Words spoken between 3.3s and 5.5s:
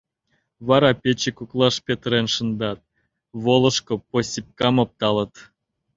волышко посипкам опталыт.